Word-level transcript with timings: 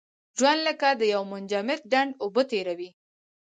ژوند 0.37 0.59
لکه 0.67 0.87
د 0.99 1.01
یو 1.13 1.21
منجمد 1.31 1.79
ډنډ 1.91 2.11
اوبه 2.23 2.43
تېروي. 2.51 2.89